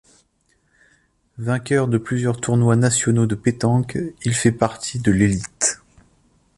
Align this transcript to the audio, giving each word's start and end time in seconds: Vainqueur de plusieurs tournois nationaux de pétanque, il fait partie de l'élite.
Vainqueur 1.37 1.87
de 1.87 1.99
plusieurs 1.99 2.41
tournois 2.41 2.75
nationaux 2.75 3.27
de 3.27 3.35
pétanque, 3.35 3.99
il 4.23 4.33
fait 4.33 4.51
partie 4.51 4.97
de 4.97 5.11
l'élite. 5.11 5.79